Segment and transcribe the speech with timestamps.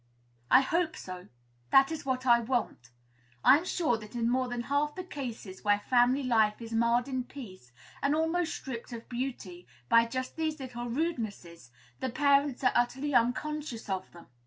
[0.49, 1.27] I hope so.
[1.69, 2.89] That is what I want.
[3.43, 7.07] I am sure that in more than half the cases where family life is marred
[7.07, 11.69] in peace, and almost stripped of beauty, by just these little rudenesses,
[11.99, 14.25] the parents are utterly unconscious of them.